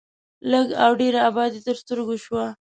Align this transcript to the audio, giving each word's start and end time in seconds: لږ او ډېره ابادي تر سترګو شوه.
لږ 0.51 0.67
او 0.83 0.91
ډېره 1.01 1.19
ابادي 1.29 1.59
تر 1.65 1.75
سترګو 1.83 2.15
شوه. 2.25 2.45